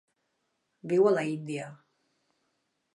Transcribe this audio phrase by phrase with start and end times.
[0.93, 1.71] Viu a l'Índia.